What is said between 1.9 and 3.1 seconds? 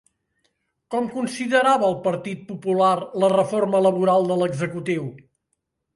el Partit Popular